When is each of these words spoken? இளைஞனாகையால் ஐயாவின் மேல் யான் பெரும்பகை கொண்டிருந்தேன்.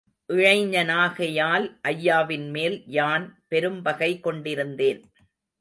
இளைஞனாகையால் 0.29 1.67
ஐயாவின் 1.87 2.49
மேல் 2.49 2.83
யான் 2.87 3.27
பெரும்பகை 3.49 4.11
கொண்டிருந்தேன். 4.19 5.01